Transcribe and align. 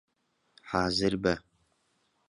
حازر 0.71 1.13
بە! 1.23 1.33